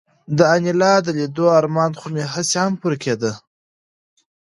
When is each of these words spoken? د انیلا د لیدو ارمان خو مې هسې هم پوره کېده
د 0.37 0.39
انیلا 0.55 0.93
د 1.05 1.07
لیدو 1.17 1.45
ارمان 1.59 1.91
خو 1.99 2.05
مې 2.13 2.23
هسې 2.33 2.57
هم 2.63 2.73
پوره 2.81 2.97
کېده 3.03 3.31